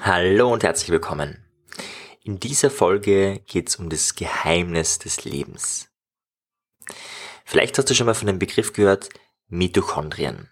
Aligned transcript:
Hallo 0.00 0.52
und 0.52 0.64
herzlich 0.64 0.90
willkommen. 0.90 1.44
In 2.24 2.40
dieser 2.40 2.68
Folge 2.68 3.38
geht 3.46 3.68
es 3.68 3.76
um 3.76 3.88
das 3.88 4.16
Geheimnis 4.16 4.98
des 4.98 5.24
Lebens. 5.24 5.90
Vielleicht 7.44 7.78
hast 7.78 7.88
du 7.88 7.94
schon 7.94 8.06
mal 8.06 8.14
von 8.14 8.26
dem 8.26 8.40
Begriff 8.40 8.72
gehört, 8.72 9.10
Mitochondrien. 9.46 10.50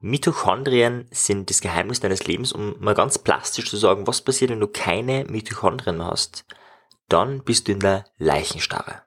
Mitochondrien 0.00 1.08
sind 1.10 1.50
das 1.50 1.60
Geheimnis 1.60 2.00
deines 2.00 2.26
Lebens, 2.26 2.52
um 2.52 2.80
mal 2.80 2.94
ganz 2.94 3.18
plastisch 3.18 3.68
zu 3.68 3.76
sagen, 3.76 4.06
was 4.06 4.22
passiert, 4.22 4.50
wenn 4.50 4.60
du 4.60 4.68
keine 4.68 5.26
Mitochondrien 5.26 5.98
mehr 5.98 6.06
hast? 6.06 6.46
Dann 7.10 7.44
bist 7.44 7.68
du 7.68 7.72
in 7.72 7.80
der 7.80 8.06
Leichenstarre. 8.16 9.02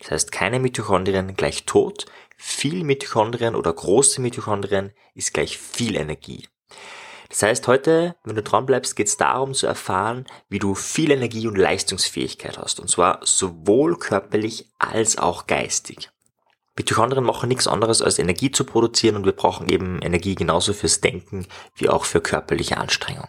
Das 0.00 0.10
heißt, 0.10 0.32
keine 0.32 0.58
Mitochondrien 0.58 1.36
gleich 1.36 1.64
tot, 1.64 2.06
viel 2.42 2.84
Mitochondrien 2.84 3.54
oder 3.54 3.70
große 3.70 4.20
Mitochondrien 4.20 4.92
ist 5.14 5.34
gleich 5.34 5.58
viel 5.58 5.94
Energie. 5.94 6.48
Das 7.28 7.42
heißt, 7.42 7.68
heute, 7.68 8.16
wenn 8.24 8.34
du 8.34 8.42
dran 8.42 8.66
bleibst, 8.66 8.96
geht 8.96 9.06
es 9.06 9.18
darum 9.18 9.52
zu 9.52 9.66
erfahren, 9.66 10.24
wie 10.48 10.58
du 10.58 10.74
viel 10.74 11.10
Energie 11.10 11.46
und 11.46 11.56
Leistungsfähigkeit 11.56 12.58
hast. 12.58 12.80
Und 12.80 12.88
zwar 12.88 13.20
sowohl 13.22 13.98
körperlich 13.98 14.66
als 14.78 15.18
auch 15.18 15.46
geistig. 15.46 16.10
Mitochondrien 16.76 17.24
machen 17.24 17.48
nichts 17.48 17.68
anderes 17.68 18.00
als 18.00 18.18
Energie 18.18 18.50
zu 18.50 18.64
produzieren 18.64 19.16
und 19.16 19.26
wir 19.26 19.32
brauchen 19.32 19.68
eben 19.68 20.00
Energie 20.00 20.34
genauso 20.34 20.72
fürs 20.72 21.02
Denken 21.02 21.46
wie 21.76 21.90
auch 21.90 22.06
für 22.06 22.22
körperliche 22.22 22.78
Anstrengung. 22.78 23.28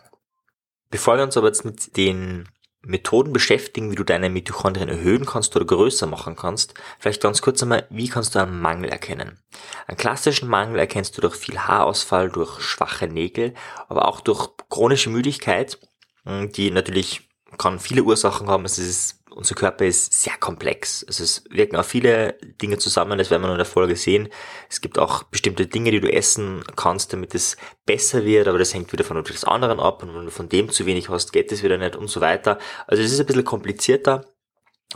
Bevor 0.89 1.17
wir 1.17 1.23
uns 1.23 1.35
aber 1.35 1.47
jetzt 1.47 1.65
mit 1.65 1.97
den 1.97 2.47
Methoden 2.83 3.31
beschäftigen, 3.31 3.91
wie 3.91 3.95
du 3.95 4.03
deine 4.03 4.29
Mitochondrien 4.29 4.89
erhöhen 4.89 5.25
kannst 5.25 5.55
oder 5.55 5.65
größer 5.65 6.07
machen 6.07 6.35
kannst, 6.35 6.73
vielleicht 6.99 7.21
ganz 7.21 7.41
kurz 7.41 7.61
einmal, 7.61 7.85
wie 7.89 8.07
kannst 8.07 8.35
du 8.35 8.39
einen 8.39 8.59
Mangel 8.59 8.89
erkennen? 8.89 9.39
Einen 9.87 9.97
klassischen 9.97 10.49
Mangel 10.49 10.79
erkennst 10.79 11.15
du 11.17 11.21
durch 11.21 11.35
viel 11.35 11.59
Haarausfall, 11.59 12.29
durch 12.29 12.59
schwache 12.61 13.07
Nägel, 13.07 13.53
aber 13.87 14.07
auch 14.07 14.21
durch 14.21 14.49
chronische 14.69 15.09
Müdigkeit, 15.09 15.77
die 16.25 16.71
natürlich 16.71 17.30
kann 17.57 17.79
viele 17.79 18.03
Ursachen 18.03 18.47
haben. 18.47 18.65
Es 18.65 18.79
ist 18.79 19.21
unser 19.31 19.55
Körper 19.55 19.85
ist 19.85 20.13
sehr 20.13 20.35
komplex. 20.37 21.05
Also 21.07 21.23
es 21.23 21.43
wirken 21.49 21.77
auch 21.77 21.85
viele 21.85 22.33
Dinge 22.61 22.77
zusammen, 22.77 23.17
das 23.17 23.31
werden 23.31 23.41
wir 23.41 23.47
noch 23.47 23.55
in 23.55 23.59
der 23.59 23.65
Folge 23.65 23.95
sehen. 23.95 24.29
Es 24.69 24.81
gibt 24.81 24.99
auch 24.99 25.23
bestimmte 25.23 25.67
Dinge, 25.67 25.91
die 25.91 26.01
du 26.01 26.11
essen 26.11 26.63
kannst, 26.75 27.13
damit 27.13 27.33
es 27.33 27.57
besser 27.85 28.25
wird, 28.25 28.47
aber 28.47 28.59
das 28.59 28.73
hängt 28.73 28.91
wieder 28.91 29.03
von 29.03 29.17
etwas 29.17 29.43
anderen 29.43 29.79
ab 29.79 30.03
und 30.03 30.13
wenn 30.13 30.25
du 30.25 30.31
von 30.31 30.49
dem 30.49 30.69
zu 30.69 30.85
wenig 30.85 31.09
hast, 31.09 31.31
geht 31.31 31.51
es 31.51 31.63
wieder 31.63 31.77
nicht 31.77 31.95
und 31.95 32.09
so 32.09 32.21
weiter. 32.21 32.59
Also 32.87 33.03
es 33.03 33.11
ist 33.11 33.19
ein 33.19 33.25
bisschen 33.25 33.45
komplizierter, 33.45 34.25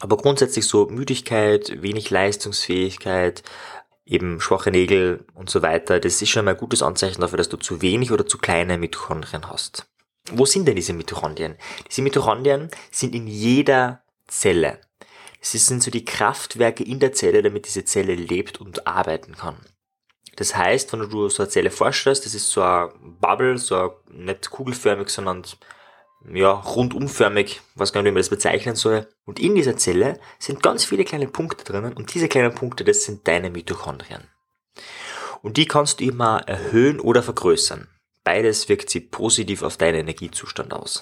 aber 0.01 0.17
grundsätzlich 0.17 0.67
so 0.67 0.87
Müdigkeit, 0.87 1.81
wenig 1.81 2.09
Leistungsfähigkeit, 2.09 3.43
eben 4.05 4.39
schwache 4.41 4.69
Nägel 4.69 5.25
und 5.33 5.49
so 5.49 5.61
weiter, 5.61 5.99
das 5.99 6.21
ist 6.21 6.29
schon 6.29 6.45
mal 6.45 6.51
ein 6.51 6.57
gutes 6.57 6.83
Anzeichen 6.83 7.21
dafür, 7.21 7.37
dass 7.37 7.49
du 7.49 7.57
zu 7.57 7.81
wenig 7.81 8.11
oder 8.11 8.25
zu 8.25 8.37
kleine 8.37 8.77
Mitochondrien 8.77 9.49
hast. 9.49 9.87
Wo 10.31 10.45
sind 10.45 10.67
denn 10.67 10.75
diese 10.75 10.93
Mitochondrien? 10.93 11.55
Diese 11.89 12.01
Mitochondrien 12.01 12.69
sind 12.91 13.13
in 13.13 13.27
jeder 13.27 14.03
Zelle. 14.27 14.79
Sie 15.39 15.59
sind 15.59 15.83
so 15.83 15.91
die 15.91 16.05
Kraftwerke 16.05 16.83
in 16.83 16.99
der 16.99 17.13
Zelle, 17.13 17.43
damit 17.43 17.67
diese 17.67 17.85
Zelle 17.85 18.15
lebt 18.15 18.59
und 18.59 18.87
arbeiten 18.87 19.35
kann. 19.35 19.57
Das 20.35 20.55
heißt, 20.55 20.91
wenn 20.91 21.07
du 21.09 21.29
so 21.29 21.43
eine 21.43 21.49
Zelle 21.49 21.69
vorstellst, 21.69 22.25
das 22.25 22.33
ist 22.33 22.49
so 22.49 22.63
ein 22.63 22.89
Bubble, 23.21 23.57
so 23.57 23.75
ein, 24.09 24.25
nicht 24.25 24.49
kugelförmig, 24.49 25.09
sondern 25.09 25.43
ja, 26.33 26.51
rundumförmig, 26.51 27.61
was 27.75 27.93
gar 27.93 28.01
nicht, 28.01 28.09
wie 28.09 28.13
man 28.13 28.21
das 28.21 28.29
bezeichnen 28.29 28.75
soll. 28.75 29.07
Und 29.25 29.39
in 29.39 29.55
dieser 29.55 29.77
Zelle 29.77 30.19
sind 30.39 30.63
ganz 30.63 30.83
viele 30.83 31.05
kleine 31.05 31.27
Punkte 31.27 31.63
drinnen 31.63 31.93
und 31.93 32.13
diese 32.13 32.27
kleinen 32.27 32.55
Punkte, 32.55 32.83
das 32.83 33.03
sind 33.03 33.27
deine 33.27 33.51
Mitochondrien. 33.51 34.23
Und 35.41 35.57
die 35.57 35.67
kannst 35.67 35.99
du 35.99 36.05
immer 36.05 36.41
erhöhen 36.47 36.99
oder 36.99 37.21
vergrößern. 37.21 37.87
Beides 38.25 38.67
wirkt 38.67 38.89
sich 38.89 39.09
positiv 39.11 39.63
auf 39.63 39.77
deinen 39.77 39.99
Energiezustand 39.99 40.73
aus. 40.73 41.01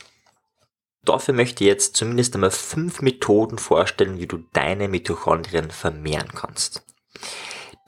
Dafür 1.06 1.34
möchte 1.34 1.64
ich 1.64 1.70
jetzt 1.70 1.96
zumindest 1.96 2.36
einmal 2.36 2.52
fünf 2.52 3.02
Methoden 3.02 3.58
vorstellen, 3.58 4.20
wie 4.20 4.28
du 4.28 4.40
deine 4.54 4.88
Mitochondrien 4.88 5.72
vermehren 5.72 6.30
kannst. 6.36 6.86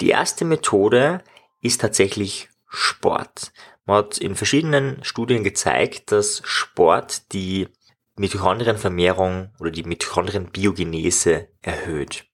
Die 0.01 0.09
erste 0.09 0.45
Methode 0.45 1.21
ist 1.61 1.81
tatsächlich 1.81 2.49
Sport. 2.67 3.51
Man 3.85 3.97
hat 3.97 4.17
in 4.17 4.35
verschiedenen 4.35 5.03
Studien 5.03 5.43
gezeigt, 5.43 6.11
dass 6.11 6.41
Sport 6.43 7.31
die 7.33 7.67
Mitochondrienvermehrung 8.15 9.53
oder 9.59 9.71
die 9.71 9.83
Mitochondrienbiogenese 9.83 11.49
erhöht. 11.61 12.25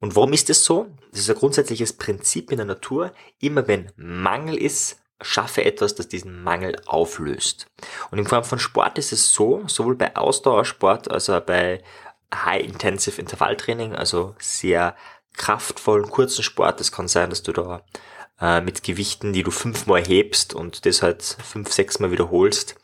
Und 0.00 0.16
warum 0.16 0.32
ist 0.32 0.48
das 0.48 0.64
so? 0.64 0.88
Das 1.12 1.20
ist 1.20 1.30
ein 1.30 1.36
grundsätzliches 1.36 1.92
Prinzip 1.92 2.50
in 2.50 2.56
der 2.56 2.66
Natur. 2.66 3.12
Immer 3.40 3.68
wenn 3.68 3.92
Mangel 3.96 4.56
ist, 4.56 5.01
schaffe 5.22 5.64
etwas, 5.64 5.94
das 5.94 6.08
diesen 6.08 6.42
Mangel 6.42 6.76
auflöst. 6.86 7.66
Und 8.10 8.18
in 8.18 8.26
Form 8.26 8.44
von 8.44 8.58
Sport 8.58 8.98
ist 8.98 9.12
es 9.12 9.32
so, 9.32 9.62
sowohl 9.66 9.96
bei 9.96 10.16
Ausdauersport 10.16 11.10
als 11.10 11.30
auch 11.30 11.40
bei 11.40 11.82
High-Intensive 12.34 13.20
Intervalltraining, 13.20 13.94
also 13.94 14.34
sehr 14.38 14.96
kraftvollen, 15.36 16.10
kurzen 16.10 16.42
Sport. 16.42 16.80
Es 16.80 16.92
kann 16.92 17.08
sein, 17.08 17.30
dass 17.30 17.42
du 17.42 17.52
da 17.52 17.82
äh, 18.40 18.60
mit 18.60 18.82
Gewichten, 18.82 19.32
die 19.32 19.42
du 19.42 19.50
fünfmal 19.50 20.04
hebst 20.04 20.54
und 20.54 20.86
das 20.86 21.02
halt 21.02 21.22
fünf, 21.22 21.72
sechsmal 21.72 22.10
wiederholst, 22.10 22.76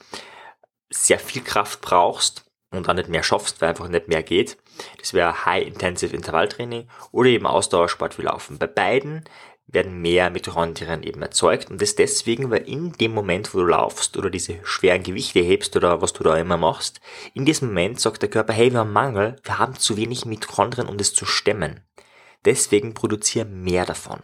sehr 0.91 1.19
viel 1.19 1.43
Kraft 1.43 1.81
brauchst 1.81 2.44
und 2.71 2.88
dann 2.88 2.97
nicht 2.97 3.09
mehr 3.09 3.22
schaffst, 3.22 3.60
weil 3.60 3.71
einfach 3.71 3.88
nicht 3.88 4.09
mehr 4.09 4.22
geht. 4.22 4.59
Das 4.98 5.15
wäre 5.15 5.44
High-Intensive 5.44 6.15
Intervalltraining 6.15 6.88
oder 7.10 7.28
eben 7.28 7.47
Ausdauersport 7.47 8.19
wie 8.19 8.22
Laufen. 8.22 8.59
Bei 8.59 8.66
beiden 8.66 9.25
werden 9.70 10.00
mehr 10.00 10.30
Mitochondrien 10.30 11.02
eben 11.02 11.20
erzeugt 11.20 11.70
und 11.70 11.80
das 11.82 11.94
deswegen, 11.94 12.50
weil 12.50 12.62
in 12.62 12.92
dem 12.92 13.12
Moment, 13.12 13.52
wo 13.52 13.58
du 13.58 13.66
laufst 13.66 14.16
oder 14.16 14.30
diese 14.30 14.58
schweren 14.64 15.02
Gewichte 15.02 15.40
hebst 15.40 15.76
oder 15.76 16.00
was 16.00 16.14
du 16.14 16.24
da 16.24 16.36
immer 16.38 16.56
machst, 16.56 17.00
in 17.34 17.44
diesem 17.44 17.68
Moment 17.68 18.00
sagt 18.00 18.22
der 18.22 18.30
Körper, 18.30 18.54
hey, 18.54 18.72
wir 18.72 18.80
haben 18.80 18.92
Mangel, 18.92 19.36
wir 19.44 19.58
haben 19.58 19.76
zu 19.76 19.98
wenig 19.98 20.24
Mitochondrien, 20.24 20.88
um 20.88 20.96
das 20.96 21.12
zu 21.12 21.26
stemmen. 21.26 21.82
Deswegen 22.46 22.94
produziere 22.94 23.44
mehr 23.44 23.84
davon. 23.84 24.20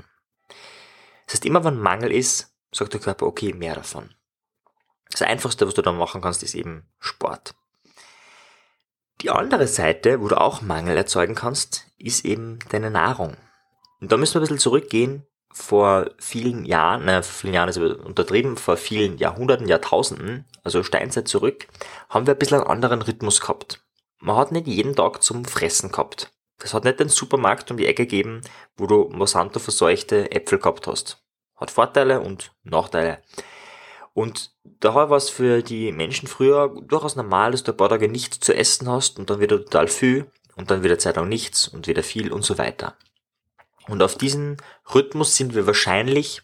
Das 1.26 1.34
heißt, 1.34 1.44
immer 1.44 1.62
wenn 1.62 1.78
Mangel 1.78 2.10
ist, 2.10 2.54
sagt 2.72 2.94
der 2.94 3.00
Körper, 3.00 3.26
okay, 3.26 3.52
mehr 3.52 3.74
davon. 3.74 4.14
Das 5.10 5.22
Einfachste, 5.22 5.66
was 5.66 5.74
du 5.74 5.82
dann 5.82 5.98
machen 5.98 6.22
kannst, 6.22 6.42
ist 6.42 6.54
eben 6.54 6.88
Sport. 6.98 7.54
Die 9.20 9.30
andere 9.30 9.68
Seite, 9.68 10.20
wo 10.20 10.28
du 10.28 10.40
auch 10.40 10.62
Mangel 10.62 10.96
erzeugen 10.96 11.34
kannst, 11.34 11.86
ist 11.98 12.24
eben 12.24 12.58
deine 12.70 12.90
Nahrung. 12.90 13.36
Und 14.00 14.10
da 14.10 14.16
müssen 14.16 14.34
wir 14.34 14.40
ein 14.40 14.42
bisschen 14.42 14.58
zurückgehen 14.58 15.26
vor 15.54 16.10
vielen 16.18 16.64
Jahren, 16.64 17.04
ne, 17.04 17.22
vor 17.22 17.32
vielen 17.32 17.54
Jahren 17.54 17.68
ist 17.68 17.78
untertrieben, 17.78 18.56
vor 18.56 18.76
vielen 18.76 19.18
Jahrhunderten, 19.18 19.68
Jahrtausenden, 19.68 20.44
also 20.64 20.82
Steinzeit 20.82 21.28
zurück, 21.28 21.68
haben 22.08 22.26
wir 22.26 22.34
ein 22.34 22.38
bisschen 22.38 22.58
einen 22.58 22.66
anderen 22.66 23.02
Rhythmus 23.02 23.40
gehabt. 23.40 23.80
Man 24.18 24.36
hat 24.36 24.50
nicht 24.50 24.66
jeden 24.66 24.96
Tag 24.96 25.22
zum 25.22 25.44
Fressen 25.44 25.92
gehabt. 25.92 26.32
Das 26.58 26.74
hat 26.74 26.84
nicht 26.84 26.98
den 26.98 27.08
Supermarkt 27.08 27.70
um 27.70 27.76
die 27.76 27.86
Ecke 27.86 28.04
gegeben, 28.04 28.40
wo 28.76 28.86
du 28.86 29.08
Monsanto 29.12 29.60
verseuchte 29.60 30.32
Äpfel 30.32 30.58
gehabt 30.58 30.88
hast. 30.88 31.22
Hat 31.54 31.70
Vorteile 31.70 32.20
und 32.20 32.52
Nachteile. 32.64 33.22
Und 34.12 34.52
daher 34.64 35.10
war 35.10 35.16
es 35.16 35.30
für 35.30 35.62
die 35.62 35.92
Menschen 35.92 36.26
früher 36.26 36.74
durchaus 36.82 37.16
normal, 37.16 37.52
dass 37.52 37.62
du 37.62 37.72
ein 37.72 37.76
paar 37.76 37.88
Tage 37.88 38.08
nichts 38.08 38.40
zu 38.40 38.54
essen 38.54 38.88
hast 38.88 39.18
und 39.18 39.30
dann 39.30 39.40
wieder 39.40 39.58
total 39.58 39.86
viel 39.86 40.26
und 40.56 40.70
dann 40.70 40.82
wieder 40.82 40.98
Zeit 40.98 41.16
lang 41.16 41.28
nichts 41.28 41.68
und 41.68 41.86
wieder 41.86 42.02
viel 42.02 42.32
und 42.32 42.42
so 42.42 42.58
weiter. 42.58 42.96
Und 43.88 44.02
auf 44.02 44.16
diesen 44.16 44.56
Rhythmus 44.94 45.36
sind 45.36 45.54
wir 45.54 45.66
wahrscheinlich 45.66 46.42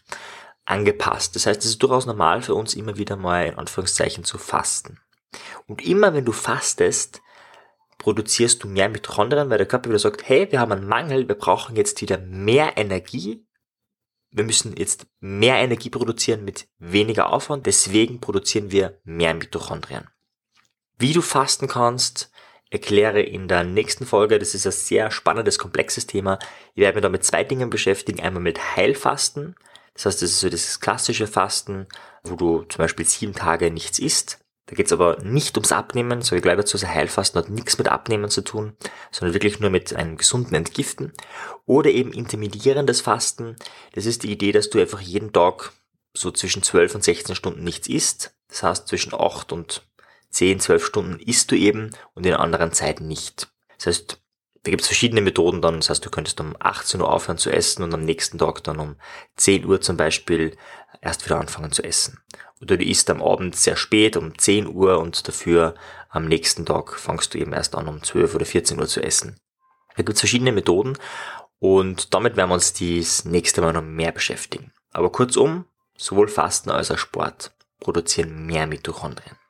angepasst. 0.65 1.35
Das 1.35 1.45
heißt, 1.45 1.61
es 1.61 1.71
ist 1.71 1.83
durchaus 1.83 2.05
normal 2.05 2.41
für 2.41 2.55
uns 2.55 2.75
immer 2.75 2.97
wieder 2.97 3.15
mal 3.15 3.45
in 3.47 3.55
Anführungszeichen 3.55 4.23
zu 4.23 4.37
fasten. 4.37 4.99
Und 5.67 5.85
immer 5.85 6.13
wenn 6.13 6.25
du 6.25 6.31
fastest, 6.31 7.21
produzierst 7.97 8.63
du 8.63 8.67
mehr 8.67 8.89
Mitochondrien, 8.89 9.49
weil 9.49 9.57
der 9.57 9.67
Körper 9.67 9.89
wieder 9.89 9.99
sagt, 9.99 10.27
hey, 10.27 10.51
wir 10.51 10.59
haben 10.59 10.71
einen 10.71 10.87
Mangel, 10.87 11.27
wir 11.27 11.35
brauchen 11.35 11.75
jetzt 11.75 12.01
wieder 12.01 12.17
mehr 12.17 12.77
Energie. 12.77 13.45
Wir 14.31 14.43
müssen 14.43 14.75
jetzt 14.77 15.07
mehr 15.19 15.57
Energie 15.57 15.89
produzieren 15.89 16.45
mit 16.45 16.67
weniger 16.77 17.31
Aufwand, 17.31 17.65
deswegen 17.65 18.21
produzieren 18.21 18.71
wir 18.71 18.99
mehr 19.03 19.33
Mitochondrien. 19.33 20.09
Wie 20.97 21.13
du 21.13 21.21
fasten 21.21 21.67
kannst, 21.67 22.31
erkläre 22.71 23.21
in 23.21 23.47
der 23.47 23.63
nächsten 23.63 24.05
Folge. 24.07 24.39
Das 24.39 24.55
ist 24.55 24.65
ein 24.65 24.71
sehr 24.71 25.11
spannendes, 25.11 25.59
komplexes 25.59 26.07
Thema. 26.07 26.39
Ich 26.73 26.81
werde 26.81 26.95
mich 26.95 27.03
da 27.03 27.09
mit 27.09 27.23
zwei 27.23 27.43
Dingen 27.43 27.69
beschäftigen. 27.69 28.21
Einmal 28.21 28.41
mit 28.41 28.75
Heilfasten. 28.75 29.55
Das 29.93 30.05
heißt, 30.05 30.21
das 30.21 30.31
ist 30.31 30.39
so 30.39 30.49
das 30.49 30.79
klassische 30.79 31.27
Fasten, 31.27 31.85
wo 32.23 32.35
du 32.35 32.63
zum 32.63 32.79
Beispiel 32.79 33.05
sieben 33.05 33.33
Tage 33.33 33.69
nichts 33.69 33.99
isst. 33.99 34.39
Da 34.67 34.75
geht 34.75 34.85
es 34.85 34.93
aber 34.93 35.17
nicht 35.21 35.57
ums 35.57 35.73
Abnehmen, 35.73 36.21
so 36.21 36.33
ich 36.33 36.41
gleich 36.41 36.55
dazu, 36.55 36.77
das 36.77 36.87
Heilfasten 36.87 37.41
hat 37.41 37.49
nichts 37.49 37.77
mit 37.77 37.89
Abnehmen 37.89 38.29
zu 38.29 38.41
tun, 38.41 38.77
sondern 39.11 39.33
wirklich 39.33 39.59
nur 39.59 39.69
mit 39.69 39.93
einem 39.93 40.15
gesunden 40.15 40.55
Entgiften. 40.55 41.11
Oder 41.65 41.89
eben 41.89 42.13
intermedierendes 42.13 43.01
Fasten. 43.01 43.57
Das 43.93 44.05
ist 44.05 44.23
die 44.23 44.31
Idee, 44.31 44.53
dass 44.53 44.69
du 44.69 44.79
einfach 44.79 45.01
jeden 45.01 45.33
Tag 45.33 45.73
so 46.13 46.31
zwischen 46.31 46.63
12 46.63 46.95
und 46.95 47.03
16 47.03 47.35
Stunden 47.35 47.65
nichts 47.65 47.89
isst. 47.89 48.33
Das 48.47 48.63
heißt, 48.63 48.87
zwischen 48.87 49.13
8 49.13 49.51
und 49.51 49.83
10, 50.31 50.59
12 50.59 50.85
Stunden 50.85 51.19
isst 51.19 51.51
du 51.51 51.55
eben 51.55 51.91
und 52.13 52.25
in 52.25 52.33
anderen 52.33 52.71
Zeiten 52.71 53.07
nicht. 53.07 53.51
Das 53.77 53.87
heißt, 53.87 54.21
Da 54.63 54.69
gibt 54.69 54.81
es 54.81 54.87
verschiedene 54.87 55.21
Methoden 55.21 55.61
dann. 55.61 55.77
Das 55.77 55.89
heißt, 55.89 56.05
du 56.05 56.09
könntest 56.11 56.39
um 56.39 56.55
18 56.59 57.01
Uhr 57.01 57.11
aufhören 57.11 57.39
zu 57.39 57.49
essen 57.49 57.83
und 57.83 57.93
am 57.93 58.05
nächsten 58.05 58.37
Tag 58.37 58.63
dann 58.63 58.79
um 58.79 58.95
10 59.37 59.65
Uhr 59.65 59.81
zum 59.81 59.97
Beispiel 59.97 60.55
erst 61.01 61.25
wieder 61.25 61.39
anfangen 61.39 61.71
zu 61.71 61.83
essen. 61.83 62.19
Oder 62.61 62.77
du 62.77 62.85
isst 62.85 63.09
am 63.09 63.23
Abend 63.23 63.55
sehr 63.55 63.75
spät 63.75 64.17
um 64.17 64.37
10 64.37 64.67
Uhr 64.67 64.99
und 64.99 65.27
dafür 65.27 65.73
am 66.09 66.25
nächsten 66.25 66.65
Tag 66.65 66.93
fangst 66.99 67.33
du 67.33 67.39
eben 67.39 67.53
erst 67.53 67.73
an 67.75 67.87
um 67.87 68.03
12 68.03 68.35
oder 68.35 68.45
14 68.45 68.79
Uhr 68.79 68.87
zu 68.87 69.01
essen. 69.01 69.39
Da 69.95 70.03
gibt 70.03 70.13
es 70.13 70.19
verschiedene 70.19 70.51
Methoden 70.51 70.95
und 71.57 72.13
damit 72.13 72.37
werden 72.37 72.49
wir 72.49 72.53
uns 72.53 72.73
das 72.73 73.25
nächste 73.25 73.61
Mal 73.61 73.73
noch 73.73 73.81
mehr 73.81 74.11
beschäftigen. 74.11 74.71
Aber 74.91 75.11
kurzum, 75.11 75.65
sowohl 75.97 76.27
Fasten 76.27 76.69
als 76.69 76.91
auch 76.91 76.99
Sport 76.99 77.51
produzieren 77.79 78.45
mehr 78.45 78.67
Mitochondrien. 78.67 79.40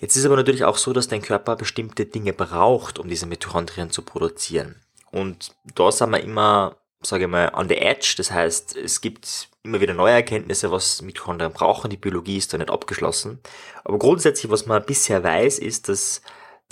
Jetzt 0.00 0.16
ist 0.16 0.26
aber 0.26 0.36
natürlich 0.36 0.64
auch 0.64 0.76
so, 0.76 0.92
dass 0.92 1.08
dein 1.08 1.22
Körper 1.22 1.56
bestimmte 1.56 2.04
Dinge 2.06 2.32
braucht, 2.32 2.98
um 2.98 3.08
diese 3.08 3.26
Mitochondrien 3.26 3.90
zu 3.90 4.02
produzieren. 4.02 4.82
Und 5.10 5.54
da 5.74 5.90
sind 5.90 6.10
wir 6.10 6.20
immer, 6.20 6.76
sage 7.00 7.24
ich 7.24 7.30
mal, 7.30 7.52
on 7.54 7.68
the 7.68 7.76
edge. 7.76 8.14
Das 8.18 8.30
heißt, 8.30 8.76
es 8.76 9.00
gibt 9.00 9.48
immer 9.62 9.80
wieder 9.80 9.94
neue 9.94 10.12
Erkenntnisse, 10.12 10.70
was 10.70 11.00
Mitochondrien 11.00 11.52
brauchen. 11.52 11.90
Die 11.90 11.96
Biologie 11.96 12.36
ist 12.36 12.52
da 12.52 12.58
nicht 12.58 12.70
abgeschlossen. 12.70 13.40
Aber 13.84 13.98
grundsätzlich, 13.98 14.50
was 14.50 14.66
man 14.66 14.84
bisher 14.84 15.24
weiß, 15.24 15.58
ist, 15.58 15.88
dass 15.88 16.20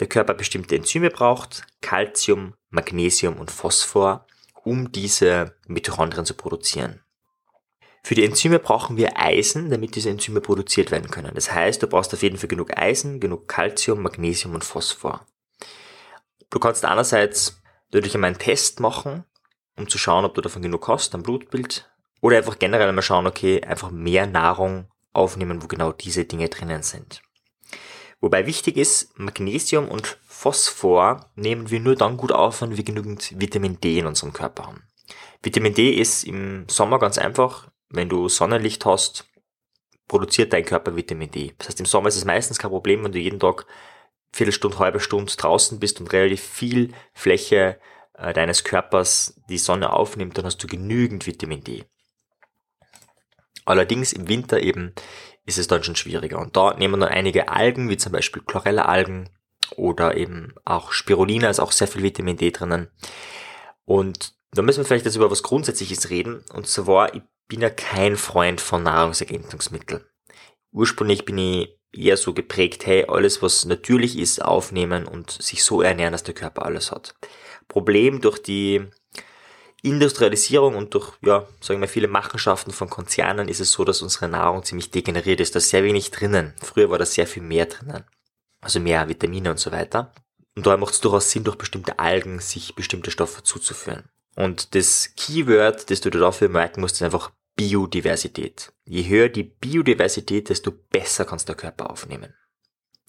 der 0.00 0.08
Körper 0.08 0.34
bestimmte 0.34 0.76
Enzyme 0.76 1.10
braucht, 1.10 1.62
Calcium, 1.80 2.54
Magnesium 2.70 3.38
und 3.38 3.50
Phosphor, 3.50 4.26
um 4.64 4.90
diese 4.92 5.54
Mitochondrien 5.66 6.26
zu 6.26 6.34
produzieren. 6.34 7.03
Für 8.06 8.14
die 8.14 8.24
Enzyme 8.26 8.58
brauchen 8.58 8.98
wir 8.98 9.18
Eisen, 9.18 9.70
damit 9.70 9.96
diese 9.96 10.10
Enzyme 10.10 10.42
produziert 10.42 10.90
werden 10.90 11.10
können. 11.10 11.34
Das 11.34 11.50
heißt, 11.50 11.82
du 11.82 11.86
brauchst 11.86 12.12
auf 12.12 12.22
jeden 12.22 12.36
Fall 12.36 12.48
genug 12.48 12.76
Eisen, 12.76 13.18
genug 13.18 13.48
Calcium, 13.48 14.02
Magnesium 14.02 14.52
und 14.52 14.62
Phosphor. 14.62 15.26
Du 16.50 16.58
kannst 16.58 16.84
einerseits 16.84 17.62
natürlich 17.90 18.14
einmal 18.14 18.28
einen 18.28 18.38
Test 18.38 18.78
machen, 18.78 19.24
um 19.78 19.88
zu 19.88 19.96
schauen, 19.96 20.26
ob 20.26 20.34
du 20.34 20.42
davon 20.42 20.60
genug 20.60 20.86
hast, 20.86 21.14
ein 21.14 21.22
Blutbild. 21.22 21.90
Oder 22.20 22.36
einfach 22.36 22.58
generell 22.58 22.90
einmal 22.90 23.02
schauen, 23.02 23.26
okay, 23.26 23.62
einfach 23.62 23.90
mehr 23.90 24.26
Nahrung 24.26 24.90
aufnehmen, 25.14 25.62
wo 25.62 25.66
genau 25.66 25.90
diese 25.92 26.26
Dinge 26.26 26.50
drinnen 26.50 26.82
sind. 26.82 27.22
Wobei 28.20 28.44
wichtig 28.44 28.76
ist, 28.76 29.18
Magnesium 29.18 29.88
und 29.88 30.18
Phosphor 30.26 31.30
nehmen 31.36 31.70
wir 31.70 31.80
nur 31.80 31.96
dann 31.96 32.18
gut 32.18 32.32
auf, 32.32 32.60
wenn 32.60 32.76
wir 32.76 32.84
genügend 32.84 33.32
Vitamin 33.40 33.80
D 33.80 33.98
in 33.98 34.06
unserem 34.06 34.34
Körper 34.34 34.66
haben. 34.66 34.82
Vitamin 35.42 35.72
D 35.72 35.90
ist 35.90 36.24
im 36.24 36.66
Sommer 36.68 36.98
ganz 36.98 37.16
einfach 37.16 37.70
wenn 37.96 38.08
du 38.08 38.28
Sonnenlicht 38.28 38.84
hast, 38.84 39.26
produziert 40.08 40.52
dein 40.52 40.64
Körper 40.64 40.96
Vitamin 40.96 41.30
D. 41.30 41.54
Das 41.58 41.68
heißt, 41.68 41.80
im 41.80 41.86
Sommer 41.86 42.08
ist 42.08 42.16
es 42.16 42.24
meistens 42.24 42.58
kein 42.58 42.70
Problem, 42.70 43.04
wenn 43.04 43.12
du 43.12 43.18
jeden 43.18 43.40
Tag 43.40 43.66
Viertelstunde, 44.32 44.78
halbe 44.78 45.00
Stunde 45.00 45.32
draußen 45.34 45.78
bist 45.78 46.00
und 46.00 46.12
relativ 46.12 46.42
viel 46.42 46.92
Fläche 47.12 47.78
äh, 48.14 48.32
deines 48.32 48.64
Körpers 48.64 49.40
die 49.48 49.58
Sonne 49.58 49.92
aufnimmt, 49.92 50.36
dann 50.36 50.44
hast 50.44 50.62
du 50.62 50.66
genügend 50.66 51.26
Vitamin 51.26 51.62
D. 51.62 51.84
Allerdings 53.64 54.12
im 54.12 54.28
Winter 54.28 54.60
eben 54.60 54.92
ist 55.46 55.58
es 55.58 55.68
dann 55.68 55.84
schon 55.84 55.96
schwieriger. 55.96 56.38
Und 56.38 56.56
da 56.56 56.74
nehmen 56.74 57.00
dann 57.00 57.10
einige 57.10 57.48
Algen, 57.48 57.88
wie 57.88 57.96
zum 57.96 58.12
Beispiel 58.12 58.42
Chlorella-Algen 58.42 59.30
oder 59.76 60.16
eben 60.16 60.54
auch 60.64 60.92
Spirulina, 60.92 61.48
ist 61.48 61.60
auch 61.60 61.72
sehr 61.72 61.88
viel 61.88 62.02
Vitamin 62.02 62.36
D 62.36 62.50
drinnen. 62.50 62.90
Und 63.84 64.34
da 64.52 64.62
müssen 64.62 64.80
wir 64.80 64.84
vielleicht 64.84 65.04
jetzt 65.04 65.16
über 65.16 65.30
was 65.30 65.42
Grundsätzliches 65.42 66.10
reden. 66.10 66.44
Und 66.52 66.66
zwar, 66.66 67.14
ich 67.14 67.22
bin 67.48 67.60
ja 67.60 67.70
kein 67.70 68.16
Freund 68.16 68.60
von 68.60 68.82
Nahrungsergänzungsmitteln. 68.82 70.04
Ursprünglich 70.72 71.24
bin 71.24 71.38
ich 71.38 71.78
eher 71.92 72.16
so 72.16 72.32
geprägt, 72.32 72.86
hey, 72.86 73.04
alles 73.06 73.42
was 73.42 73.64
natürlich 73.64 74.18
ist, 74.18 74.42
aufnehmen 74.42 75.06
und 75.06 75.30
sich 75.30 75.62
so 75.62 75.82
ernähren, 75.82 76.12
dass 76.12 76.24
der 76.24 76.34
Körper 76.34 76.64
alles 76.64 76.90
hat. 76.90 77.14
Problem 77.68 78.20
durch 78.20 78.42
die 78.42 78.86
Industrialisierung 79.82 80.76
und 80.76 80.94
durch, 80.94 81.12
ja, 81.22 81.46
sagen 81.60 81.80
wir 81.80 81.88
viele 81.88 82.08
Machenschaften 82.08 82.72
von 82.72 82.88
Konzernen 82.88 83.48
ist 83.48 83.60
es 83.60 83.70
so, 83.70 83.84
dass 83.84 84.00
unsere 84.00 84.28
Nahrung 84.28 84.64
ziemlich 84.64 84.90
degeneriert 84.90 85.40
ist. 85.40 85.54
Da 85.54 85.58
ist 85.58 85.68
sehr 85.68 85.84
wenig 85.84 86.10
drinnen. 86.10 86.54
Früher 86.62 86.88
war 86.88 86.98
da 86.98 87.04
sehr 87.04 87.26
viel 87.26 87.42
mehr 87.42 87.66
drinnen. 87.66 88.04
Also 88.62 88.80
mehr 88.80 89.08
Vitamine 89.08 89.50
und 89.50 89.58
so 89.58 89.72
weiter. 89.72 90.12
Und 90.56 90.66
daher 90.66 90.78
macht 90.78 90.94
es 90.94 91.00
durchaus 91.00 91.30
Sinn, 91.30 91.44
durch 91.44 91.58
bestimmte 91.58 91.98
Algen 91.98 92.38
sich 92.38 92.74
bestimmte 92.74 93.10
Stoffe 93.10 93.42
zuzuführen. 93.42 94.08
Und 94.36 94.74
das 94.74 95.14
Keyword, 95.16 95.90
das 95.90 96.00
du 96.00 96.10
dafür 96.10 96.48
merken 96.48 96.80
musst, 96.80 96.96
ist 96.96 97.02
einfach 97.02 97.30
Biodiversität. 97.56 98.72
Je 98.84 99.08
höher 99.08 99.28
die 99.28 99.44
Biodiversität, 99.44 100.48
desto 100.48 100.72
besser 100.72 101.24
kannst 101.24 101.48
der 101.48 101.54
Körper 101.54 101.90
aufnehmen. 101.90 102.34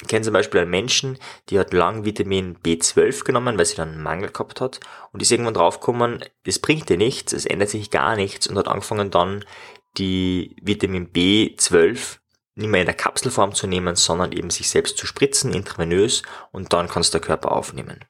Ich 0.01 0.09
kenne 0.09 0.25
zum 0.25 0.33
Beispiel 0.33 0.61
einen 0.61 0.69
Menschen, 0.69 1.17
die 1.49 1.57
hat 1.57 1.71
lang 1.71 2.03
Vitamin 2.03 2.57
B12 2.57 3.23
genommen, 3.23 3.57
weil 3.57 3.65
sie 3.65 3.77
dann 3.77 3.93
einen 3.93 4.03
Mangel 4.03 4.29
gehabt 4.29 4.59
hat 4.59 4.81
und 5.13 5.21
ist 5.21 5.31
irgendwann 5.31 5.53
draufgekommen, 5.53 6.23
das 6.43 6.59
bringt 6.59 6.89
dir 6.89 6.97
nichts, 6.97 7.31
es 7.31 7.45
ändert 7.45 7.69
sich 7.69 7.91
gar 7.91 8.17
nichts 8.17 8.45
und 8.45 8.57
hat 8.57 8.67
angefangen 8.67 9.09
dann 9.09 9.45
die 9.97 10.57
Vitamin 10.61 11.13
B12 11.13 12.17
nicht 12.55 12.69
mehr 12.69 12.81
in 12.81 12.87
der 12.87 12.95
Kapselform 12.95 13.53
zu 13.53 13.67
nehmen, 13.67 13.95
sondern 13.95 14.33
eben 14.33 14.49
sich 14.49 14.69
selbst 14.69 14.97
zu 14.97 15.07
spritzen, 15.07 15.53
intravenös 15.53 16.23
und 16.51 16.73
dann 16.73 16.89
kannst 16.89 17.13
der 17.13 17.21
Körper 17.21 17.53
aufnehmen. 17.53 18.03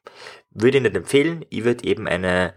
Würde 0.50 0.78
ich 0.78 0.82
nicht 0.82 0.96
empfehlen, 0.96 1.44
ich 1.50 1.64
würde 1.64 1.84
eben 1.84 2.08
eine 2.08 2.54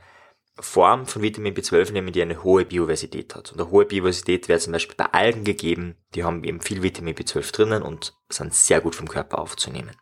Form 0.59 1.05
von 1.05 1.21
Vitamin 1.21 1.53
B12 1.53 1.91
nehmen, 1.91 2.11
die 2.11 2.21
eine 2.21 2.43
hohe 2.43 2.65
Biodiversität 2.65 3.35
hat. 3.35 3.51
Und 3.51 3.59
eine 3.59 3.71
hohe 3.71 3.85
Biodiversität 3.85 4.47
wäre 4.47 4.59
zum 4.59 4.73
Beispiel 4.73 4.95
bei 4.95 5.05
Algen 5.05 5.43
gegeben, 5.43 5.95
die 6.15 6.23
haben 6.23 6.43
eben 6.43 6.61
viel 6.61 6.83
Vitamin 6.83 7.15
B12 7.15 7.51
drinnen 7.51 7.83
und 7.83 8.13
sind 8.29 8.53
sehr 8.53 8.81
gut 8.81 8.95
vom 8.95 9.07
Körper 9.07 9.39
aufzunehmen. 9.39 9.95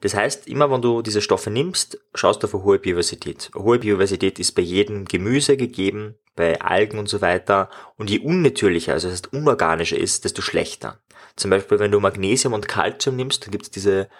Das 0.00 0.14
heißt, 0.14 0.48
immer 0.48 0.70
wenn 0.70 0.82
du 0.82 1.00
diese 1.00 1.22
Stoffe 1.22 1.50
nimmst, 1.50 1.98
schaust 2.14 2.42
du 2.42 2.46
auf 2.46 2.54
eine 2.54 2.64
hohe 2.64 2.78
Biodiversität. 2.78 3.50
Eine 3.54 3.64
hohe 3.64 3.78
Biodiversität 3.78 4.38
ist 4.38 4.52
bei 4.52 4.60
jedem 4.60 5.06
Gemüse 5.06 5.56
gegeben, 5.56 6.16
bei 6.36 6.60
Algen 6.60 6.98
und 6.98 7.08
so 7.08 7.22
weiter. 7.22 7.70
Und 7.96 8.10
je 8.10 8.18
unnatürlicher, 8.18 8.92
also 8.92 9.08
das 9.08 9.14
heißt 9.14 9.32
unorganischer 9.32 9.96
ist, 9.96 10.24
desto 10.24 10.42
schlechter. 10.42 11.00
Zum 11.36 11.50
Beispiel, 11.50 11.78
wenn 11.78 11.90
du 11.90 12.00
Magnesium 12.00 12.52
und 12.52 12.68
Calcium 12.68 13.16
nimmst, 13.16 13.44
dann 13.44 13.50
gibt 13.50 13.64
es 13.64 13.70
diese 13.70 14.10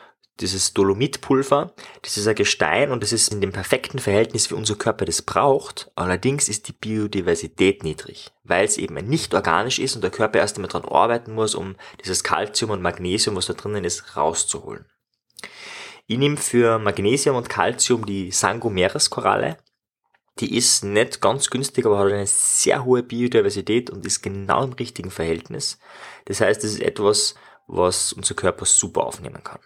dieses 0.40 0.75
Dolomitpulver, 0.75 1.72
das 2.02 2.16
ist 2.16 2.26
ein 2.26 2.34
Gestein 2.34 2.90
und 2.90 3.02
das 3.02 3.12
ist 3.12 3.32
in 3.32 3.40
dem 3.40 3.52
perfekten 3.52 3.98
Verhältnis, 3.98 4.50
wie 4.50 4.54
unser 4.54 4.75
Körper 4.75 5.04
das 5.04 5.22
braucht. 5.22 5.90
Allerdings 5.94 6.48
ist 6.48 6.66
die 6.69 6.72
Biodiversität 6.72 7.84
niedrig, 7.84 8.32
weil 8.42 8.64
es 8.64 8.76
eben 8.76 8.94
nicht 8.96 9.32
organisch 9.34 9.78
ist 9.78 9.94
und 9.94 10.02
der 10.02 10.10
Körper 10.10 10.40
erst 10.40 10.56
einmal 10.56 10.70
dran 10.70 10.84
arbeiten 10.84 11.34
muss, 11.34 11.54
um 11.54 11.76
dieses 12.02 12.25
Calcium 12.25 12.72
und 12.72 12.82
Magnesium, 12.82 13.36
was 13.36 13.46
da 13.46 13.52
drinnen 13.52 13.84
ist, 13.84 14.16
rauszuholen. 14.16 14.86
Ich 16.06 16.19
nehme 16.19 16.36
für 16.36 16.78
Magnesium 16.78 17.36
und 17.36 17.48
Calcium 17.48 18.04
die 18.04 18.31
Sangomeres-Koralle. 18.31 19.56
Die 20.40 20.56
ist 20.56 20.82
nicht 20.84 21.20
ganz 21.20 21.48
günstig, 21.48 21.86
aber 21.86 21.98
hat 21.98 22.12
eine 22.12 22.26
sehr 22.26 22.84
hohe 22.84 23.04
Biodiversität 23.04 23.88
und 23.88 24.05
ist 24.05 24.20
genau 24.20 24.64
im 24.64 24.72
richtigen 24.72 25.12
Verhältnis. 25.12 25.79
Das 26.24 26.41
heißt, 26.41 26.64
es 26.64 26.72
ist 26.72 26.82
etwas, 26.82 27.36
was 27.69 28.12
unser 28.12 28.34
Körper 28.34 28.67
super 28.67 29.05
aufnehmen 29.05 29.43
kann. 29.44 29.60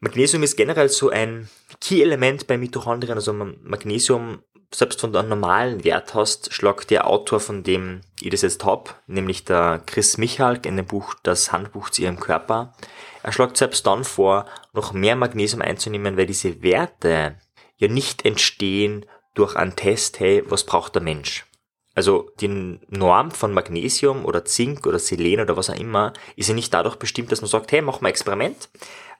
Magnesium 0.00 0.44
ist 0.44 0.56
generell 0.56 0.88
so 0.88 1.10
ein 1.10 1.48
Key-Element 1.80 2.46
bei 2.46 2.56
Mitochondrien. 2.56 3.14
Also 3.16 3.32
Magnesium, 3.32 4.42
selbst 4.72 5.02
du 5.02 5.06
einen 5.06 5.28
normalen 5.28 5.82
Wert 5.82 6.14
hast, 6.14 6.52
schlagt 6.52 6.90
der 6.90 7.06
Autor, 7.08 7.40
von 7.40 7.64
dem 7.64 8.02
ich 8.20 8.30
das 8.30 8.42
jetzt 8.42 8.64
habe, 8.64 8.90
nämlich 9.06 9.44
der 9.44 9.82
Chris 9.86 10.18
Michalk 10.18 10.66
in 10.66 10.76
dem 10.76 10.86
Buch 10.86 11.14
Das 11.22 11.50
Handbuch 11.50 11.90
zu 11.90 12.02
ihrem 12.02 12.20
Körper, 12.20 12.74
er 13.22 13.32
schlägt 13.32 13.56
selbst 13.56 13.86
dann 13.86 14.04
vor, 14.04 14.46
noch 14.72 14.92
mehr 14.92 15.16
Magnesium 15.16 15.62
einzunehmen, 15.62 16.16
weil 16.16 16.26
diese 16.26 16.62
Werte 16.62 17.36
ja 17.76 17.88
nicht 17.88 18.24
entstehen 18.24 19.04
durch 19.34 19.56
einen 19.56 19.76
Test, 19.76 20.20
hey, 20.20 20.44
was 20.46 20.64
braucht 20.64 20.94
der 20.94 21.02
Mensch? 21.02 21.47
Also 21.98 22.30
die 22.38 22.78
Norm 22.90 23.32
von 23.32 23.52
Magnesium 23.52 24.24
oder 24.24 24.44
Zink 24.44 24.86
oder 24.86 25.00
Selen 25.00 25.40
oder 25.40 25.56
was 25.56 25.68
auch 25.68 25.74
immer 25.74 26.12
ist 26.36 26.48
ja 26.48 26.54
nicht 26.54 26.72
dadurch 26.72 26.94
bestimmt, 26.94 27.32
dass 27.32 27.40
man 27.40 27.50
sagt, 27.50 27.72
hey, 27.72 27.82
mach 27.82 28.00
mal 28.00 28.06
ein 28.06 28.12
Experiment, 28.12 28.68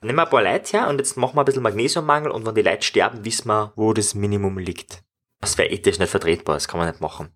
nimm 0.01 0.15
mal 0.15 0.23
ein 0.23 0.29
paar 0.29 0.41
Leute 0.41 0.77
her 0.77 0.87
und 0.87 0.97
jetzt 0.97 1.17
machen 1.17 1.35
wir 1.35 1.41
ein 1.41 1.45
bisschen 1.45 1.63
Magnesiummangel 1.63 2.31
und 2.31 2.45
wenn 2.45 2.55
die 2.55 2.61
Leute 2.61 2.83
sterben, 2.83 3.25
wissen 3.25 3.49
wir, 3.49 3.73
wo 3.75 3.91
das 3.91 4.15
Minimum 4.15 4.59
liegt. 4.59 5.03
Das 5.41 5.57
wäre 5.57 5.67
ethisch 5.67 5.99
nicht 5.99 6.09
vertretbar, 6.09 6.55
das 6.55 6.69
kann 6.69 6.79
man 6.79 6.87
nicht 6.87 7.01
machen. 7.01 7.33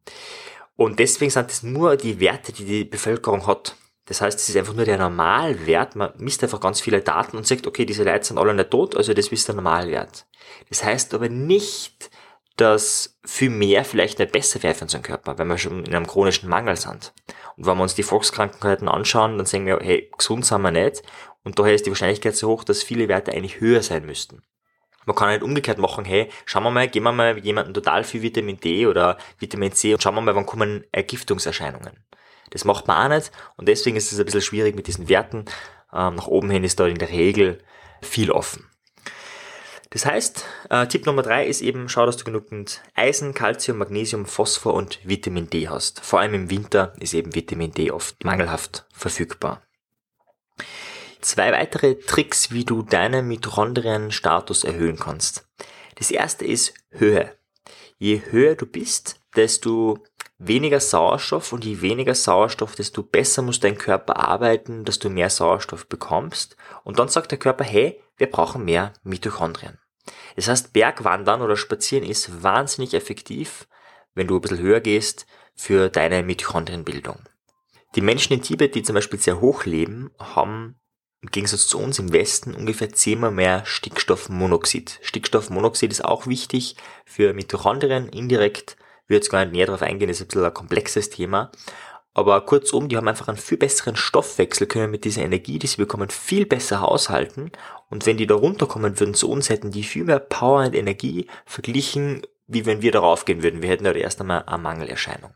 Und 0.77 0.99
deswegen 0.99 1.29
sind 1.29 1.49
das 1.49 1.61
nur 1.61 1.97
die 1.97 2.21
Werte, 2.21 2.53
die 2.53 2.63
die 2.63 2.85
Bevölkerung 2.85 3.45
hat. 3.45 3.75
Das 4.05 4.21
heißt, 4.21 4.39
es 4.39 4.47
ist 4.47 4.55
einfach 4.55 4.75
nur 4.75 4.85
der 4.85 4.97
Normalwert. 4.97 5.97
Man 5.97 6.13
misst 6.19 6.41
einfach 6.43 6.61
ganz 6.61 6.79
viele 6.79 7.01
Daten 7.01 7.35
und 7.35 7.45
sagt, 7.45 7.67
okay, 7.67 7.83
diese 7.83 8.05
Leute 8.05 8.23
sind 8.23 8.37
alle 8.37 8.53
nicht 8.53 8.71
tot, 8.71 8.95
also 8.95 9.13
das 9.13 9.27
ist 9.27 9.45
der 9.49 9.55
Normalwert. 9.55 10.25
Das 10.69 10.85
heißt 10.85 11.13
aber 11.13 11.27
nicht, 11.27 12.09
dass 12.57 13.17
viel 13.25 13.49
mehr 13.49 13.83
vielleicht 13.83 14.19
nicht 14.19 14.31
besser 14.31 14.61
wäre 14.61 14.75
für 14.75 14.85
unseren 14.85 15.01
Körper, 15.01 15.37
wenn 15.37 15.47
wir 15.47 15.57
schon 15.57 15.85
in 15.85 15.95
einem 15.95 16.07
chronischen 16.07 16.49
Mangel 16.49 16.75
sind. 16.75 17.13
Und 17.57 17.65
wenn 17.65 17.77
wir 17.77 17.83
uns 17.83 17.95
die 17.95 18.03
Volkskrankheiten 18.03 18.87
anschauen, 18.87 19.37
dann 19.37 19.45
sehen 19.45 19.65
wir, 19.65 19.79
hey, 19.81 20.11
gesund 20.17 20.45
sind 20.45 20.61
wir 20.61 20.71
nicht. 20.71 21.01
Und 21.43 21.57
daher 21.57 21.73
ist 21.73 21.85
die 21.85 21.91
Wahrscheinlichkeit 21.91 22.35
so 22.35 22.49
hoch, 22.49 22.63
dass 22.63 22.83
viele 22.83 23.07
Werte 23.07 23.31
eigentlich 23.31 23.59
höher 23.59 23.81
sein 23.81 24.05
müssten. 24.05 24.43
Man 25.05 25.15
kann 25.15 25.29
halt 25.29 25.43
umgekehrt 25.43 25.79
machen, 25.79 26.05
hey, 26.05 26.29
schauen 26.45 26.63
wir 26.63 26.71
mal, 26.71 26.87
geben 26.87 27.05
wir 27.05 27.11
mal 27.11 27.37
jemanden 27.39 27.73
total 27.73 28.03
viel 28.03 28.21
Vitamin 28.21 28.59
D 28.59 28.87
oder 28.87 29.17
Vitamin 29.37 29.73
C 29.73 29.93
und 29.93 30.01
schauen 30.01 30.15
wir 30.15 30.21
mal, 30.21 30.35
wann 30.35 30.45
kommen 30.45 30.85
Ergiftungserscheinungen. 30.91 31.97
Das 32.51 32.65
macht 32.65 32.87
man 32.87 33.11
auch 33.11 33.15
nicht 33.15 33.31
und 33.57 33.67
deswegen 33.67 33.97
ist 33.97 34.13
es 34.13 34.19
ein 34.19 34.25
bisschen 34.25 34.41
schwierig 34.41 34.75
mit 34.75 34.87
diesen 34.87 35.09
Werten. 35.09 35.45
Ähm, 35.91 36.15
nach 36.15 36.27
oben 36.27 36.49
hin 36.49 36.63
ist 36.63 36.79
da 36.79 36.87
in 36.87 36.99
der 36.99 37.09
Regel 37.09 37.61
viel 38.01 38.31
offen. 38.31 38.69
Das 39.93 40.07
heißt, 40.07 40.45
äh, 40.71 40.87
Tipp 40.87 41.05
Nummer 41.05 41.21
drei 41.21 41.45
ist 41.45 41.61
eben, 41.61 41.87
schau, 41.87 42.07
dass 42.07 42.17
du 42.17 42.23
genügend 42.23 42.81
Eisen, 42.95 43.35
Calcium, 43.35 43.77
Magnesium, 43.77 44.25
Phosphor 44.25 44.73
und 44.73 44.97
Vitamin 45.03 45.51
D 45.51 45.69
hast. 45.69 45.99
Vor 45.99 46.19
allem 46.19 46.33
im 46.33 46.49
Winter 46.49 46.93
ist 46.99 47.13
eben 47.13 47.35
Vitamin 47.35 47.73
D 47.73 47.91
oft 47.91 48.23
mangelhaft 48.23 48.87
verfügbar. 48.91 49.61
Zwei 51.21 51.51
weitere 51.51 51.93
Tricks, 51.93 52.49
wie 52.49 52.65
du 52.65 52.81
deinen 52.81 53.27
Mitochondrien-Status 53.27 54.63
erhöhen 54.63 54.97
kannst. 54.97 55.47
Das 55.93 56.09
erste 56.09 56.43
ist 56.43 56.73
Höhe. 56.89 57.31
Je 57.99 58.23
höher 58.31 58.55
du 58.55 58.65
bist, 58.65 59.19
desto 59.35 59.99
weniger 60.39 60.79
Sauerstoff 60.79 61.53
und 61.53 61.63
je 61.65 61.81
weniger 61.81 62.15
Sauerstoff, 62.15 62.73
desto 62.73 63.03
besser 63.03 63.43
muss 63.43 63.59
dein 63.59 63.77
Körper 63.77 64.17
arbeiten, 64.17 64.85
dass 64.85 64.97
du 64.97 65.11
mehr 65.11 65.29
Sauerstoff 65.29 65.85
bekommst. 65.85 66.57
Und 66.83 66.97
dann 66.97 67.09
sagt 67.09 67.29
der 67.29 67.37
Körper, 67.37 67.63
hey, 67.63 68.01
wir 68.17 68.27
brauchen 68.29 68.65
mehr 68.65 68.93
Mitochondrien. 69.03 69.77
Das 70.35 70.47
heißt, 70.47 70.73
Bergwandern 70.73 71.41
oder 71.41 71.57
Spazieren 71.57 72.07
ist 72.07 72.43
wahnsinnig 72.43 72.93
effektiv, 72.93 73.67
wenn 74.13 74.27
du 74.27 74.35
ein 74.35 74.41
bisschen 74.41 74.59
höher 74.59 74.79
gehst, 74.79 75.25
für 75.55 75.89
deine 75.89 76.23
Mitochondrienbildung. 76.23 77.19
Die 77.95 78.01
Menschen 78.01 78.33
in 78.33 78.41
Tibet, 78.41 78.75
die 78.75 78.83
zum 78.83 78.95
Beispiel 78.95 79.19
sehr 79.19 79.39
hoch 79.39 79.65
leben, 79.65 80.11
haben 80.19 80.79
im 81.21 81.29
Gegensatz 81.29 81.67
zu 81.67 81.79
uns 81.79 81.99
im 81.99 82.11
Westen 82.11 82.53
ungefähr 82.53 82.91
zehnmal 82.91 83.31
mehr 83.31 83.65
Stickstoffmonoxid. 83.65 84.99
Stickstoffmonoxid 85.03 85.91
ist 85.91 86.03
auch 86.03 86.27
wichtig 86.27 86.75
für 87.05 87.33
Mitochondrien 87.33 88.09
indirekt 88.09 88.77
will 89.07 89.17
jetzt 89.17 89.29
gar 89.29 89.43
nicht 89.43 89.53
näher 89.53 89.65
darauf 89.65 89.81
eingehen, 89.81 90.07
das 90.07 90.17
ist 90.17 90.23
ein 90.23 90.27
bisschen 90.27 90.45
ein 90.45 90.53
komplexes 90.53 91.09
Thema. 91.09 91.51
Aber 92.13 92.41
kurzum, 92.41 92.89
die 92.89 92.97
haben 92.97 93.07
einfach 93.07 93.27
einen 93.27 93.37
viel 93.37 93.57
besseren 93.57 93.95
Stoffwechsel, 93.95 94.67
können 94.67 94.91
mit 94.91 95.03
dieser 95.03 95.23
Energie, 95.23 95.57
die 95.57 95.67
sie 95.67 95.77
bekommen, 95.77 96.09
viel 96.09 96.45
besser 96.45 96.81
haushalten. 96.81 97.51
Und 97.89 98.05
wenn 98.05 98.17
die 98.17 98.27
da 98.27 98.35
runterkommen 98.35 98.99
würden 98.99 99.15
zu 99.15 99.29
uns, 99.29 99.49
hätten 99.49 99.71
die 99.71 99.83
viel 99.83 100.03
mehr 100.03 100.19
Power 100.19 100.65
und 100.65 100.75
Energie 100.75 101.27
verglichen, 101.45 102.21
wie 102.45 102.65
wenn 102.65 102.81
wir 102.81 102.91
darauf 102.91 103.25
gehen 103.25 103.41
würden. 103.41 103.61
Wir 103.61 103.69
hätten 103.69 103.85
ja 103.85 103.93
erst 103.93 104.21
einmal 104.21 104.43
eine 104.43 104.61
Mangelerscheinung. 104.61 105.33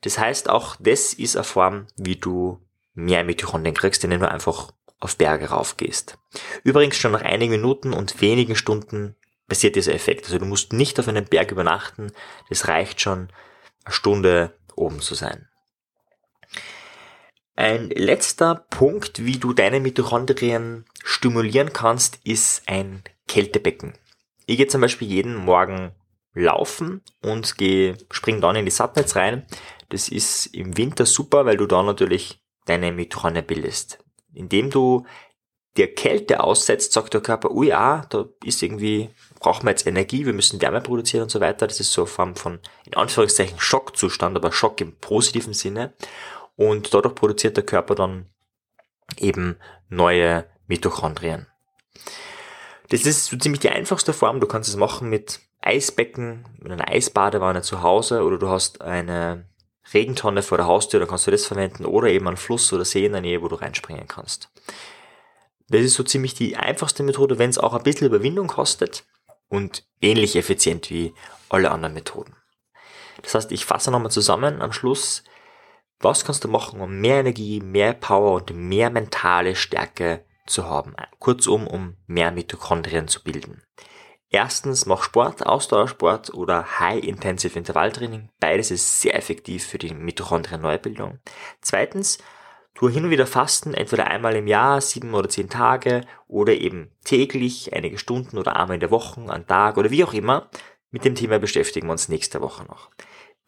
Das 0.00 0.18
heißt, 0.18 0.50
auch 0.50 0.76
das 0.80 1.12
ist 1.14 1.36
eine 1.36 1.44
Form, 1.44 1.86
wie 1.96 2.16
du 2.16 2.60
mehr 2.94 3.22
Mitochondrien 3.22 3.74
kriegst, 3.74 4.02
indem 4.02 4.20
du 4.20 4.30
einfach 4.30 4.72
auf 4.98 5.16
Berge 5.16 5.50
raufgehst. 5.50 6.18
Übrigens 6.64 6.96
schon 6.96 7.12
nach 7.12 7.22
einigen 7.22 7.52
Minuten 7.52 7.92
und 7.92 8.20
wenigen 8.20 8.56
Stunden 8.56 9.14
passiert 9.46 9.76
dieser 9.76 9.94
Effekt. 9.94 10.24
Also 10.24 10.38
du 10.38 10.46
musst 10.46 10.72
nicht 10.72 10.98
auf 10.98 11.06
einem 11.06 11.26
Berg 11.26 11.52
übernachten, 11.52 12.12
das 12.48 12.66
reicht 12.66 13.00
schon, 13.00 13.28
eine 13.84 13.94
Stunde 13.94 14.52
oben 14.74 15.00
zu 15.00 15.14
sein. 15.14 15.48
Ein 17.56 17.88
letzter 17.88 18.66
Punkt, 18.68 19.24
wie 19.24 19.38
du 19.38 19.54
deine 19.54 19.80
Mitochondrien 19.80 20.84
stimulieren 21.02 21.72
kannst, 21.72 22.20
ist 22.22 22.62
ein 22.66 23.02
Kältebecken. 23.26 23.94
Ich 24.44 24.58
gehe 24.58 24.66
zum 24.66 24.82
Beispiel 24.82 25.08
jeden 25.08 25.34
Morgen 25.34 25.92
laufen 26.34 27.00
und 27.22 27.56
gehe, 27.56 27.96
spring 28.10 28.42
dann 28.42 28.56
in 28.56 28.66
die 28.66 28.70
Sattnetz 28.70 29.16
rein. 29.16 29.46
Das 29.88 30.08
ist 30.08 30.46
im 30.54 30.76
Winter 30.76 31.06
super, 31.06 31.46
weil 31.46 31.56
du 31.56 31.64
da 31.64 31.82
natürlich 31.82 32.42
deine 32.66 32.92
Mitochondrien 32.92 33.46
bildest. 33.46 34.04
Indem 34.34 34.68
du 34.68 35.06
der 35.78 35.94
Kälte 35.94 36.42
aussetzt, 36.42 36.92
sagt 36.92 37.14
der 37.14 37.22
Körper, 37.22 37.50
oh 37.52 37.62
ja, 37.62 38.04
da 38.10 38.26
ist 38.44 38.62
irgendwie, 38.62 39.08
brauchen 39.40 39.64
wir 39.64 39.70
jetzt 39.70 39.86
Energie, 39.86 40.26
wir 40.26 40.32
müssen 40.34 40.60
Wärme 40.60 40.82
produzieren 40.82 41.22
und 41.22 41.30
so 41.30 41.40
weiter. 41.40 41.66
Das 41.66 41.80
ist 41.80 41.92
so 41.92 42.02
eine 42.02 42.08
Form 42.08 42.36
von, 42.36 42.60
in 42.84 42.96
Anführungszeichen, 42.96 43.58
Schockzustand, 43.58 44.36
aber 44.36 44.52
Schock 44.52 44.80
im 44.82 44.96
positiven 44.96 45.54
Sinne. 45.54 45.94
Und 46.56 46.92
dadurch 46.92 47.14
produziert 47.14 47.56
der 47.56 47.64
Körper 47.64 47.94
dann 47.94 48.26
eben 49.18 49.56
neue 49.88 50.46
Mitochondrien. 50.66 51.46
Das 52.88 53.04
ist 53.04 53.26
so 53.26 53.36
ziemlich 53.36 53.60
die 53.60 53.70
einfachste 53.70 54.12
Form. 54.12 54.40
Du 54.40 54.46
kannst 54.46 54.68
es 54.68 54.76
machen 54.76 55.08
mit 55.08 55.40
Eisbecken, 55.60 56.44
mit 56.58 56.72
einer 56.72 56.88
Eisbadewanne 56.88 57.62
zu 57.62 57.82
Hause 57.82 58.22
oder 58.22 58.38
du 58.38 58.48
hast 58.48 58.80
eine 58.80 59.48
Regentonne 59.92 60.42
vor 60.42 60.58
der 60.58 60.66
Haustür, 60.66 61.00
dann 61.00 61.08
kannst 61.08 61.26
du 61.26 61.30
das 61.30 61.46
verwenden 61.46 61.84
oder 61.84 62.08
eben 62.08 62.26
einen 62.26 62.36
Fluss 62.36 62.72
oder 62.72 62.84
See 62.84 63.06
in 63.06 63.12
der 63.12 63.20
Nähe, 63.20 63.42
wo 63.42 63.48
du 63.48 63.56
reinspringen 63.56 64.08
kannst. 64.08 64.50
Das 65.68 65.80
ist 65.80 65.94
so 65.94 66.02
ziemlich 66.02 66.34
die 66.34 66.56
einfachste 66.56 67.02
Methode, 67.02 67.38
wenn 67.38 67.50
es 67.50 67.58
auch 67.58 67.74
ein 67.74 67.82
bisschen 67.82 68.06
Überwindung 68.06 68.46
kostet 68.46 69.04
und 69.48 69.84
ähnlich 70.00 70.36
effizient 70.36 70.90
wie 70.90 71.14
alle 71.48 71.70
anderen 71.70 71.94
Methoden. 71.94 72.36
Das 73.22 73.34
heißt, 73.34 73.52
ich 73.52 73.64
fasse 73.64 73.90
nochmal 73.90 74.10
zusammen 74.10 74.62
am 74.62 74.72
Schluss, 74.72 75.24
was 76.00 76.24
kannst 76.24 76.44
du 76.44 76.48
machen, 76.48 76.80
um 76.80 77.00
mehr 77.00 77.20
Energie, 77.20 77.60
mehr 77.60 77.92
Power 77.92 78.34
und 78.34 78.54
mehr 78.54 78.90
mentale 78.90 79.56
Stärke 79.56 80.24
zu 80.46 80.66
haben? 80.66 80.94
Kurzum, 81.18 81.66
um 81.66 81.96
mehr 82.06 82.30
Mitochondrien 82.30 83.08
zu 83.08 83.22
bilden. 83.22 83.62
Erstens, 84.28 84.86
mach 84.86 85.02
Sport, 85.02 85.46
Ausdauersport 85.46 86.34
oder 86.34 86.80
High-Intensive 86.80 87.58
Intervalltraining. 87.58 88.28
Beides 88.40 88.70
ist 88.70 89.00
sehr 89.00 89.14
effektiv 89.14 89.64
für 89.64 89.78
die 89.78 89.94
Mitochondrien-Neubildung. 89.94 91.20
Zweitens, 91.60 92.18
Tu 92.76 92.90
hin 92.90 93.04
und 93.06 93.10
wieder 93.10 93.26
Fasten, 93.26 93.72
entweder 93.72 94.08
einmal 94.08 94.36
im 94.36 94.46
Jahr, 94.46 94.82
sieben 94.82 95.14
oder 95.14 95.30
zehn 95.30 95.48
Tage 95.48 96.02
oder 96.28 96.52
eben 96.52 96.90
täglich, 97.04 97.72
einige 97.72 97.96
Stunden 97.96 98.36
oder 98.36 98.56
einmal 98.56 98.74
in 98.74 98.80
der 98.80 98.90
Woche, 98.90 99.22
an 99.30 99.46
Tag 99.46 99.78
oder 99.78 99.90
wie 99.90 100.04
auch 100.04 100.12
immer. 100.12 100.50
Mit 100.90 101.06
dem 101.06 101.14
Thema 101.14 101.38
beschäftigen 101.38 101.86
wir 101.86 101.92
uns 101.92 102.10
nächste 102.10 102.42
Woche 102.42 102.64
noch. 102.64 102.90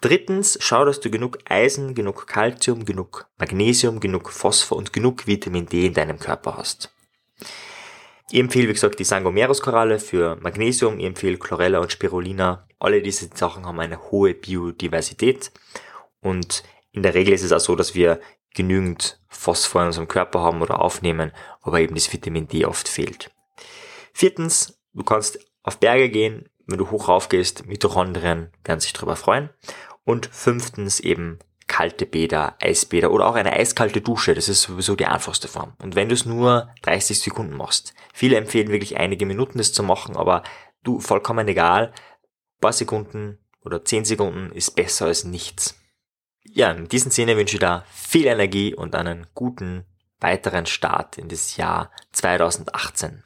Drittens, 0.01 0.59
schau, 0.61 0.85
dass 0.85 1.01
du 1.01 1.11
genug 1.11 1.39
Eisen, 1.45 1.95
genug 1.95 2.27
Kalzium, 2.29 2.85
genug 2.85 3.29
Magnesium, 3.37 3.99
genug 3.99 4.31
Phosphor 4.31 4.79
und 4.79 4.93
genug 4.93 5.27
Vitamin 5.27 5.67
D 5.67 5.87
in 5.87 5.95
deinem 5.95 6.21
Körper 6.21 6.57
hast. 6.57 6.95
Ich 8.31 8.39
empfehle, 8.39 8.69
wie 8.69 8.75
gesagt, 8.75 8.99
die 9.01 9.05
Sangomeros-Koralle 9.05 9.99
für 9.99 10.37
Magnesium, 10.37 11.01
ich 11.01 11.07
empfehle 11.07 11.39
Chlorella 11.39 11.81
und 11.81 11.91
Spirulina. 11.91 12.69
Alle 12.79 13.03
diese 13.03 13.29
Sachen 13.35 13.67
haben 13.67 13.81
eine 13.81 14.11
hohe 14.11 14.35
Biodiversität 14.35 15.51
und 16.21 16.63
in 16.93 17.03
der 17.03 17.15
Regel 17.15 17.35
ist 17.35 17.43
es 17.43 17.53
auch 17.53 17.61
so, 17.61 17.75
dass 17.75 17.95
wir 17.95 18.21
genügend 18.55 19.21
Phosphor 19.29 19.83
in 19.83 19.87
unserem 19.89 20.09
Körper 20.09 20.41
haben 20.41 20.63
oder 20.63 20.81
aufnehmen, 20.81 21.33
aber 21.63 21.81
eben 21.81 21.95
das 21.95 22.13
Vitamin 22.13 22.47
D 22.47 22.65
oft 22.65 22.89
fehlt. 22.89 23.31
Viertens, 24.13 24.79
du 24.93 25.03
kannst 25.05 25.39
auf 25.63 25.79
Berge 25.79 26.09
gehen, 26.09 26.49
wenn 26.69 26.79
du 26.79 26.91
hoch 26.91 27.09
rauf 27.09 27.29
gehst, 27.29 27.67
Mitochondrien 27.67 28.51
werden 28.65 28.81
sich 28.81 28.93
darüber 28.93 29.17
freuen. 29.17 29.51
Und 30.05 30.27
fünftens 30.27 31.01
eben 31.01 31.39
kalte 31.67 32.07
Bäder, 32.07 32.57
Eisbäder 32.61 33.11
oder 33.11 33.27
auch 33.27 33.35
eine 33.35 33.53
eiskalte 33.53 34.01
Dusche. 34.01 34.35
Das 34.35 34.49
ist 34.49 34.63
sowieso 34.63 34.97
die 34.97 35.07
einfachste 35.07 35.49
Form. 35.49 35.75
Und 35.83 35.95
wenn 35.95 36.09
du 36.09 36.15
es 36.15 36.25
nur 36.25 36.69
30 36.83 37.21
Sekunden 37.21 37.57
machst. 37.57 37.95
Viele 38.13 38.37
empfehlen 38.37 38.69
wirklich 38.69 38.97
einige 38.97 39.27
Minuten 39.27 39.59
das 39.59 39.73
zu 39.73 39.83
machen, 39.83 40.17
aber 40.17 40.43
du, 40.83 41.01
vollkommen 41.01 41.47
egal. 41.49 41.93
Ein 42.57 42.61
paar 42.61 42.73
Sekunden 42.73 43.39
oder 43.65 43.85
10 43.85 44.05
Sekunden 44.05 44.51
ist 44.53 44.75
besser 44.75 45.07
als 45.07 45.25
nichts. 45.25 45.79
Ja, 46.45 46.71
in 46.71 46.89
diesem 46.89 47.11
Sinne 47.11 47.37
wünsche 47.37 47.57
ich 47.57 47.61
da 47.61 47.85
viel 47.93 48.27
Energie 48.27 48.75
und 48.75 48.95
einen 48.95 49.27
guten 49.35 49.85
weiteren 50.21 50.67
Start 50.67 51.19
in 51.19 51.29
das 51.29 51.57
Jahr 51.57 51.93
2018. 52.13 53.23